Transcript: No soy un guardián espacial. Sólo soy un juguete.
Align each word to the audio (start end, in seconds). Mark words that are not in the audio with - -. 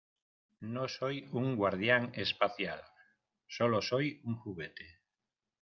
No 0.61 0.87
soy 0.87 1.29
un 1.31 1.55
guardián 1.55 2.11
espacial. 2.15 2.81
Sólo 3.47 3.83
soy 3.83 4.19
un 4.23 4.35
juguete. 4.37 4.97